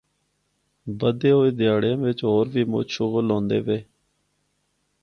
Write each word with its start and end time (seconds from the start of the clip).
بدھے 0.99 1.29
ہوئے 1.35 1.49
دیہڑیاں 1.57 1.99
وچ 2.03 2.19
ہور 2.29 2.45
وی 2.53 2.63
مُچ 2.71 2.87
شغل 2.95 3.25
ہوندے 3.33 3.59
وے۔ 3.65 3.77